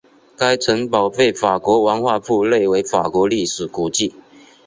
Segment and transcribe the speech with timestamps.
[0.35, 4.15] 该城堡被法国文化部列为法国历史古迹。